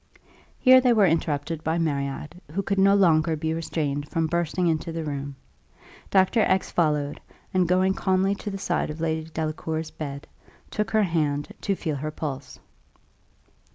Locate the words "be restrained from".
3.35-4.25